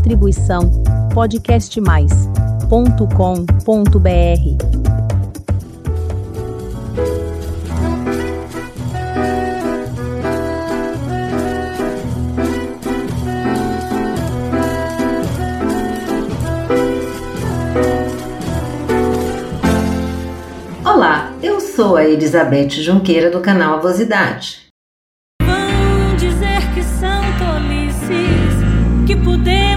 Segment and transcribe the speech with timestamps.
[0.00, 0.82] Distribuição
[1.12, 2.70] podcastmais.com.br.
[20.82, 24.62] Olá, eu sou a Elizabeth Junqueira do canal Avosidade.
[25.42, 28.54] Vão dizer que são tolices,
[29.06, 29.69] que podemos ser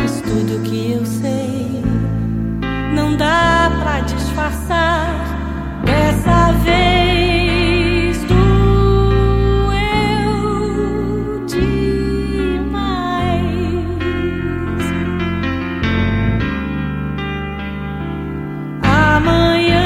[0.00, 1.82] mas tudo que eu sei
[2.94, 5.20] não dá pra disfarçar.
[5.84, 8.36] Dessa vez doeu
[11.46, 12.72] demais.
[18.82, 19.82] Amanhã.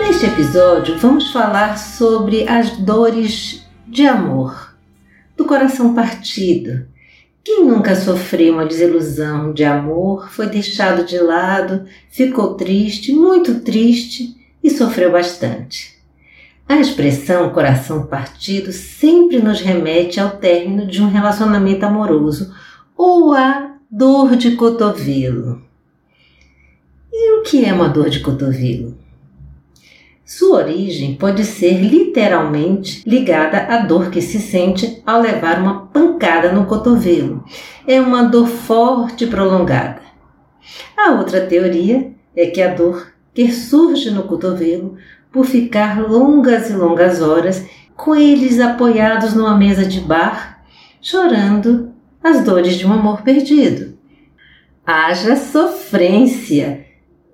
[0.00, 4.74] Neste episódio, vamos falar sobre as dores de amor,
[5.38, 6.84] do coração partido.
[7.44, 14.36] Quem nunca sofreu uma desilusão de amor, foi deixado de lado, ficou triste, muito triste
[14.62, 15.96] e sofreu bastante.
[16.68, 22.52] A expressão coração partido sempre nos remete ao término de um relacionamento amoroso
[22.94, 25.62] ou à dor de cotovelo.
[27.10, 28.98] E o que é uma dor de cotovelo?
[30.28, 36.52] Sua origem pode ser literalmente ligada à dor que se sente ao levar uma pancada
[36.52, 37.42] no cotovelo.
[37.86, 40.02] É uma dor forte e prolongada.
[40.94, 44.98] A outra teoria é que a dor que surge no cotovelo
[45.32, 50.62] por ficar longas e longas horas com eles apoiados numa mesa de bar,
[51.00, 51.90] chorando
[52.22, 53.96] as dores de um amor perdido.
[54.84, 56.84] Haja sofrência!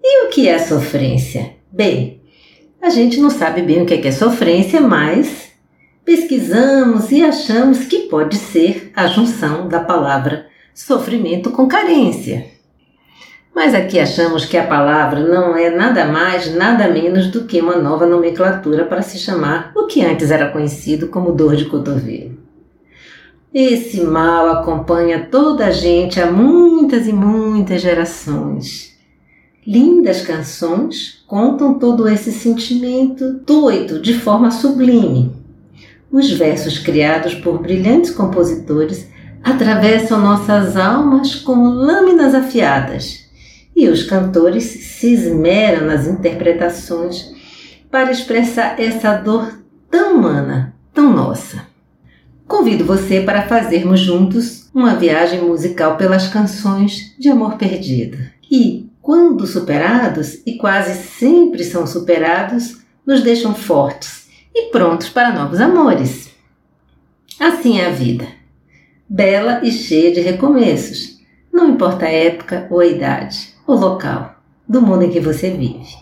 [0.01, 1.57] E o que é sofrência?
[1.73, 2.23] Bem,
[2.85, 5.51] a gente não sabe bem o que é sofrência, mas
[6.05, 12.45] pesquisamos e achamos que pode ser a junção da palavra sofrimento com carência.
[13.55, 17.77] Mas aqui achamos que a palavra não é nada mais, nada menos do que uma
[17.77, 22.37] nova nomenclatura para se chamar o que antes era conhecido como dor de cotovelo.
[23.55, 28.94] Esse mal acompanha toda a gente há muitas e muitas gerações.
[29.67, 35.33] Lindas canções contam todo esse sentimento doido de forma sublime.
[36.13, 39.09] Os versos criados por brilhantes compositores
[39.43, 43.25] atravessam nossas almas como lâminas afiadas,
[43.75, 47.33] e os cantores se esmeram nas interpretações
[47.91, 49.59] para expressar essa dor
[49.91, 51.67] tão humana, tão nossa.
[52.47, 58.19] Convido você para fazermos juntos uma viagem musical pelas canções de amor perdido.
[58.51, 65.61] E, quando superados, e quase sempre são superados, nos deixam fortes e prontos para novos
[65.61, 66.35] amores.
[67.39, 68.27] Assim é a vida,
[69.07, 71.21] bela e cheia de recomeços,
[71.53, 75.99] não importa a época ou a idade, o local, do mundo em que você vive.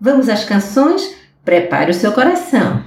[0.00, 1.16] Vamos às canções?
[1.44, 2.84] Prepare o seu coração.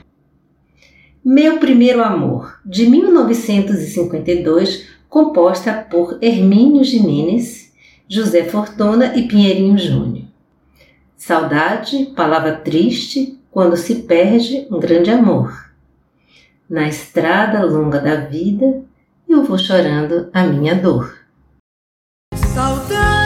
[1.24, 7.67] Meu Primeiro Amor, de 1952, composta por Hermínio Jimenez,
[8.10, 10.26] José Fortuna e Pinheirinho Júnior.
[11.18, 15.72] Saudade, palavra triste, quando se perde um grande amor.
[16.70, 18.84] Na estrada longa da vida,
[19.28, 21.18] eu vou chorando a minha dor.
[22.54, 23.17] Saudade,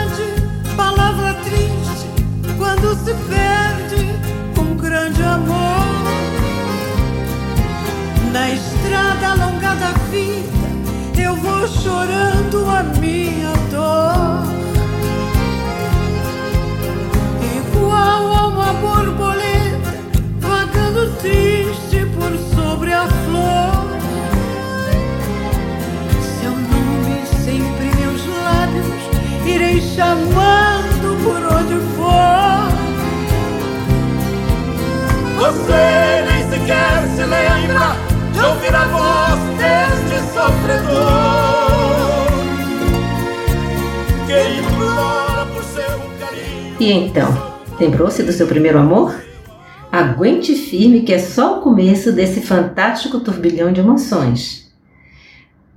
[46.82, 47.28] E então,
[47.78, 49.14] lembrou-se do seu primeiro amor?
[49.92, 54.68] Aguente firme que é só o começo desse fantástico turbilhão de emoções.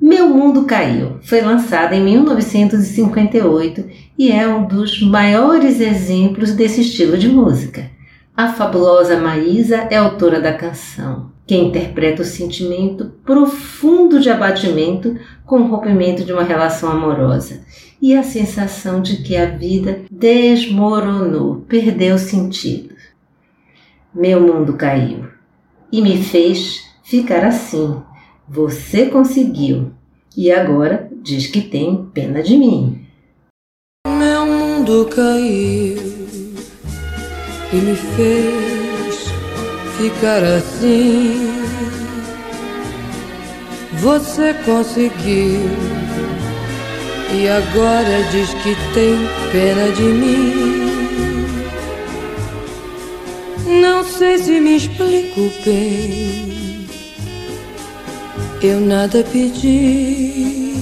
[0.02, 3.86] Meu Mundo Caiu foi lançada em 1958
[4.18, 7.88] e é um dos maiores exemplos desse estilo de música.
[8.36, 15.62] A fabulosa Maísa é autora da canção, que interpreta o sentimento profundo de abatimento com
[15.62, 17.62] o rompimento de uma relação amorosa
[18.02, 22.96] e a sensação de que a vida desmoronou, perdeu sentido.
[24.14, 25.28] Meu mundo caiu
[25.92, 28.02] e me fez ficar assim,
[28.48, 29.92] Você conseguiu
[30.38, 33.06] e agora diz que tem pena de mim.
[34.08, 35.98] Meu mundo caiu
[37.74, 38.75] e me fez
[39.98, 41.66] ficar assim.
[44.02, 45.62] Você conseguiu
[47.34, 49.16] e agora diz que tem
[49.52, 50.86] pena de mim.
[53.82, 56.56] Não sei se me explico bem.
[58.62, 60.82] Eu nada pedi,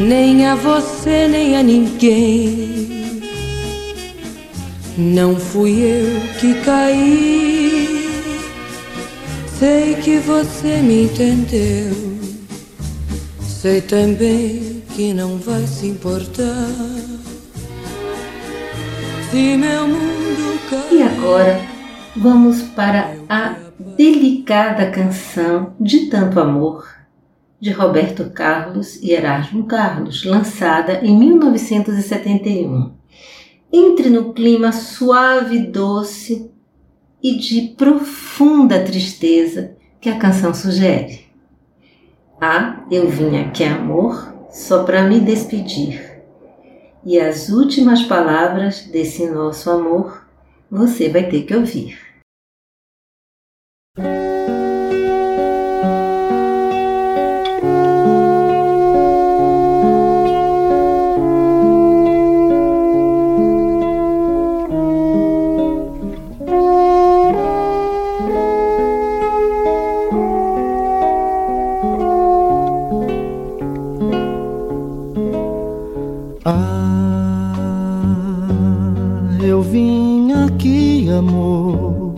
[0.00, 3.22] nem a você, nem a ninguém.
[4.98, 7.61] Não fui eu que caí.
[9.62, 11.94] Sei que você me entendeu.
[13.40, 16.66] Sei também que não vai se importar.
[19.30, 20.98] Se meu mundo caiu.
[20.98, 21.60] E agora
[22.16, 26.84] vamos para a delicada canção De Tanto Amor,
[27.60, 32.90] de Roberto Carlos e Erasmo Carlos, lançada em 1971.
[33.72, 36.51] Entre no clima suave e doce
[37.22, 41.26] e de profunda tristeza que a canção sugere.
[42.40, 46.20] Ah, eu vim aqui, amor, só para me despedir.
[47.04, 50.26] E as últimas palavras desse nosso amor
[50.70, 51.98] você vai ter que ouvir.
[81.12, 82.14] Amor,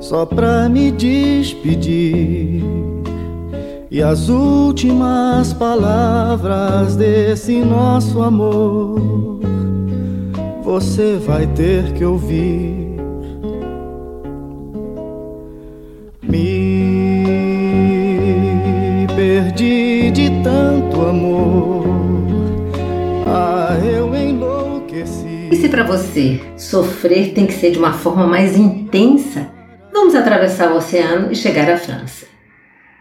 [0.00, 2.62] só pra me despedir.
[3.90, 9.40] E as últimas palavras desse nosso amor
[10.70, 12.96] você vai ter que ouvir.
[16.22, 17.24] Me
[19.16, 21.89] perdi de tanto amor.
[25.50, 29.50] E se para você sofrer tem que ser de uma forma mais intensa,
[29.92, 32.26] vamos atravessar o oceano e chegar à França.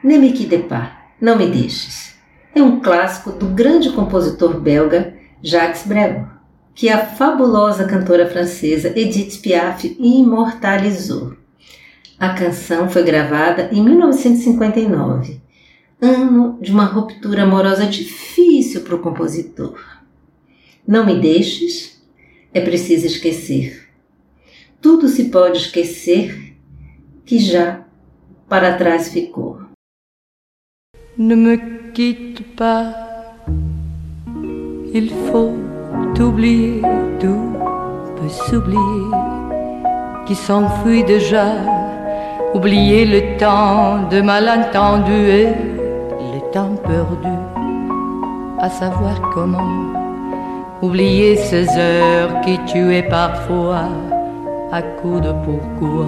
[0.03, 2.15] Ne quitte pas, Não Me Deixes.
[2.55, 5.13] É um clássico do grande compositor belga
[5.43, 6.25] Jacques Brel,
[6.73, 11.35] que a fabulosa cantora francesa Edith Piaf imortalizou.
[12.17, 15.39] A canção foi gravada em 1959,
[16.01, 19.79] ano de uma ruptura amorosa difícil para o compositor.
[20.87, 21.98] Não me deixes,
[22.53, 23.87] é preciso esquecer.
[24.81, 26.55] Tudo se pode esquecer
[27.25, 27.85] que já
[28.47, 29.59] para trás ficou.
[31.17, 31.57] Ne me
[31.93, 33.35] quitte pas,
[34.93, 35.53] il faut
[36.19, 36.81] oublier,
[37.19, 37.53] tout
[38.15, 39.11] peut s'oublier,
[40.25, 41.55] qui s'enfuit déjà,
[42.53, 47.35] oublier le temps de malentendu et le temps perdu,
[48.59, 50.08] à savoir comment,
[50.81, 53.89] oublier ces heures qui tuaient parfois,
[54.71, 56.05] à coup de pourquoi,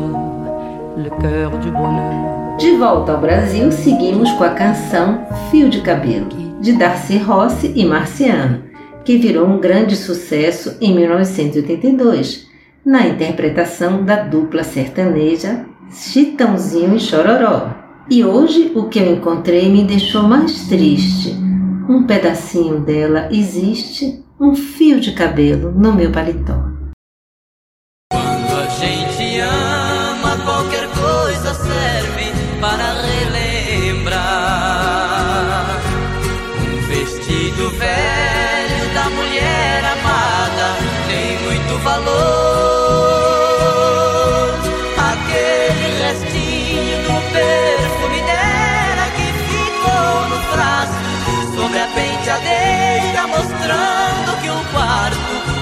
[0.97, 2.57] le cœur du bonheur.
[2.57, 6.27] De volta ao Brasil, seguimos com a canção Fio de Cabelo,
[6.61, 8.63] de Darcy Rossi e Marciano,
[9.03, 12.47] que virou um grande sucesso em 1982,
[12.85, 17.71] na interpretação da dupla sertaneja Chitãozinho e Chororó.
[18.09, 21.35] E hoje o que eu encontrei me deixou mais triste.
[21.89, 26.70] Um pedacinho dela existe, um fio de cabelo no meu paletó.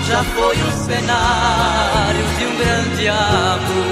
[0.09, 3.85] Já foi o cenário de um grande amor.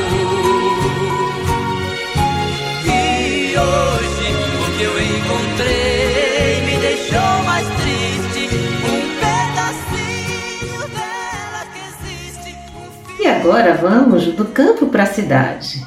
[2.83, 8.49] E hoje o que eu encontrei me deixou mais triste.
[8.83, 12.57] Um pedacinho dela que existe.
[12.75, 15.85] Um E agora vamos do campo para a cidade.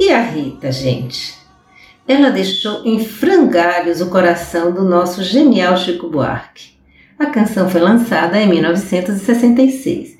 [0.00, 1.38] E a Rita, gente?
[2.08, 6.79] Ela deixou em frangalhos o coração do nosso genial Chico Buarque.
[7.20, 10.18] A canção foi lançada em 1966.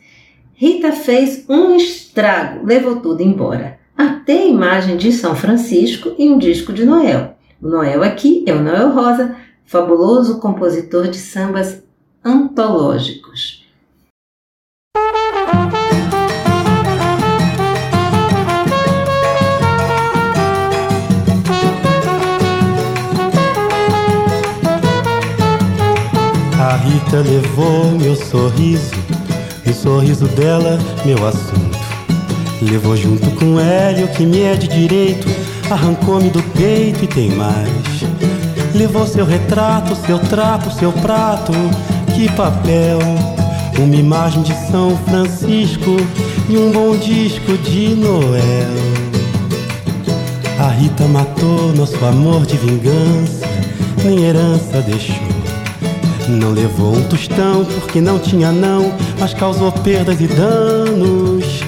[0.52, 3.80] Rita fez um estrago, levou tudo embora.
[3.96, 7.38] até a imagem de São Francisco e um disco de Noel.
[7.60, 11.82] O Noel aqui é o Noel Rosa, fabuloso compositor de sambas
[12.22, 13.59] antológicos.
[26.84, 28.94] Rita levou meu sorriso,
[29.66, 31.78] o sorriso dela, meu assunto.
[32.62, 35.26] Levou junto com Hélio, que me é de direito,
[35.70, 37.70] arrancou-me do peito e tem mais.
[38.74, 41.52] Levou seu retrato, seu trato, seu prato,
[42.14, 42.98] que papel.
[43.78, 45.96] Uma imagem de São Francisco
[46.48, 48.68] e um bom disco de Noel.
[50.58, 53.46] A Rita matou nosso amor de vingança,
[54.04, 55.29] nem herança deixou.
[56.28, 61.60] Não levou um tostão porque não tinha não, mas causou perdas e danos.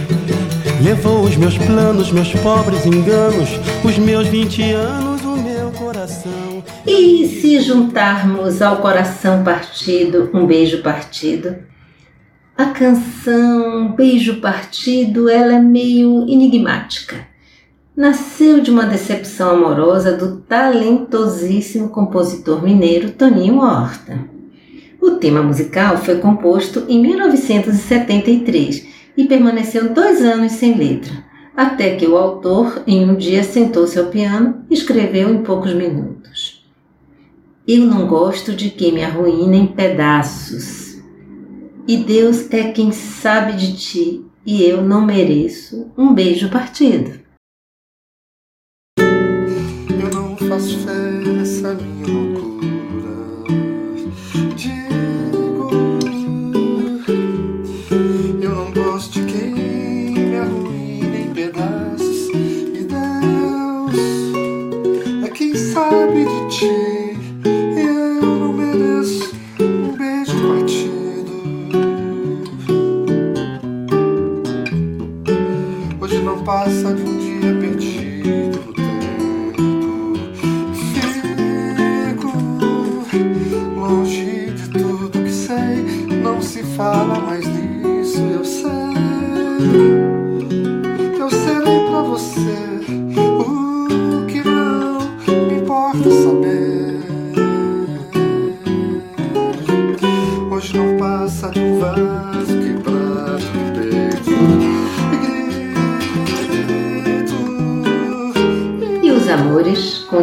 [0.83, 3.49] Levou os meus planos, meus pobres enganos,
[3.85, 6.63] os meus 20 anos, o meu coração.
[6.87, 11.57] E se juntarmos ao coração partido, um beijo partido?
[12.57, 17.27] A canção Beijo Partido, ela é meio enigmática.
[17.97, 24.42] Nasceu de uma decepção amorosa do talentosíssimo compositor mineiro Toninho Horta.
[25.03, 31.25] O tema musical foi composto em 1973 e permaneceu dois anos sem letra,
[31.57, 36.65] até que o autor, em um dia, sentou-se ao piano e escreveu em poucos minutos.
[37.67, 41.03] Eu não gosto de quem me arruína em pedaços.
[41.89, 47.19] E Deus é quem sabe de ti, e eu não mereço um beijo partido.
[48.97, 50.93] Eu não faço fé
[51.27, 52.22] nessa minha
[65.93, 66.92] quem sabe de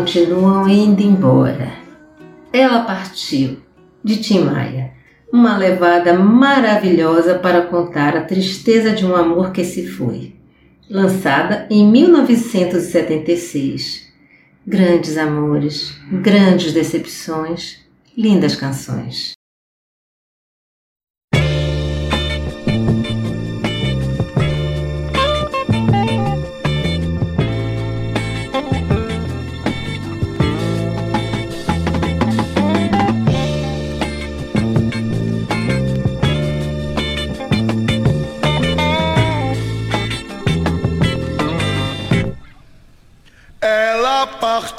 [0.10, 1.72] continuam indo embora.
[2.52, 3.60] Ela partiu,
[4.04, 4.94] de Tim Maia,
[5.32, 10.34] uma levada maravilhosa para contar a tristeza de um amor que se foi.
[10.90, 14.10] Lançada em 1976.
[14.66, 17.86] Grandes amores, grandes decepções,
[18.18, 19.34] lindas canções.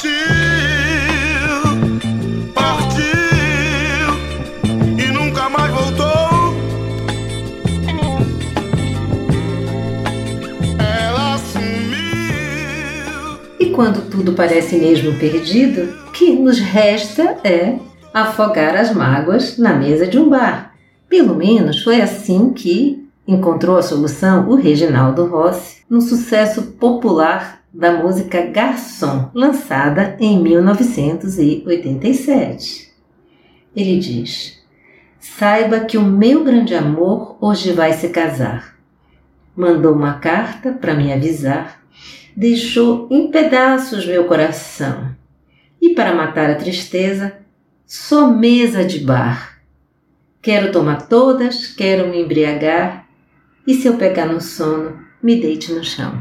[0.01, 0.17] Partiu,
[2.55, 3.05] partiu
[4.99, 6.57] e nunca mais voltou.
[10.79, 11.69] Ela sumiu.
[13.61, 17.79] E quando tudo parece mesmo perdido, o que nos resta é
[18.15, 20.75] afogar as mágoas na mesa de um bar.
[21.11, 27.93] Pelo menos foi assim que encontrou a solução o Reginaldo Rossi no sucesso popular da
[27.93, 32.91] música Garçom, lançada em 1987.
[33.75, 34.61] Ele diz:
[35.19, 38.77] Saiba que o meu grande amor hoje vai se casar.
[39.55, 41.81] Mandou uma carta para me avisar,
[42.37, 45.15] deixou em pedaços meu coração.
[45.81, 47.39] E para matar a tristeza,
[47.87, 49.61] só mesa de bar.
[50.43, 53.07] Quero tomar todas, quero me embriagar,
[53.67, 56.21] e se eu pegar no sono, me deite no chão.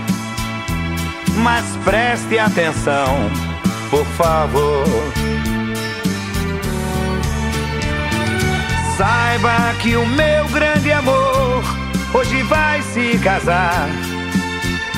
[1.43, 3.17] Mas preste atenção,
[3.89, 4.85] por favor.
[8.95, 11.63] Saiba que o meu grande amor
[12.13, 13.89] hoje vai se casar.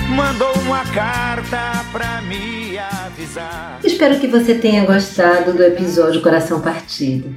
[0.10, 3.80] Mandou uma carta pra me avisar.
[3.82, 7.34] Espero que você tenha gostado do episódio Coração Partido.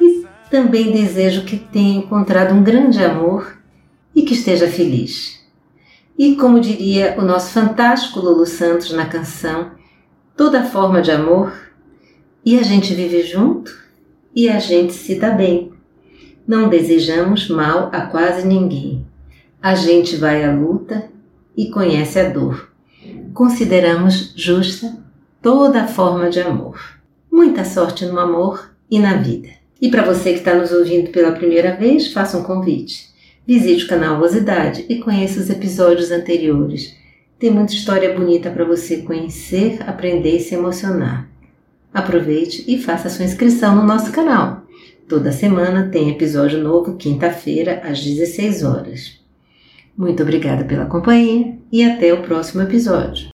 [0.00, 3.58] E também desejo que tenha encontrado um grande amor
[4.14, 5.35] e que esteja feliz.
[6.18, 9.72] E como diria o nosso fantástico Lulu Santos na canção,
[10.36, 11.52] toda forma de amor,
[12.44, 13.76] e a gente vive junto
[14.34, 15.72] e a gente se dá bem.
[16.46, 19.04] Não desejamos mal a quase ninguém.
[19.60, 21.10] A gente vai à luta
[21.56, 22.70] e conhece a dor.
[23.34, 24.96] Consideramos justa
[25.42, 26.78] toda forma de amor.
[27.30, 29.48] Muita sorte no amor e na vida.
[29.80, 33.10] E para você que está nos ouvindo pela primeira vez, faça um convite.
[33.46, 36.96] Visite o canal Rosidade e conheça os episódios anteriores.
[37.38, 41.28] Tem muita história bonita para você conhecer, aprender e se emocionar.
[41.94, 44.62] Aproveite e faça sua inscrição no nosso canal.
[45.08, 49.20] Toda semana tem episódio novo, quinta-feira, às 16 horas.
[49.96, 53.35] Muito obrigada pela companhia e até o próximo episódio.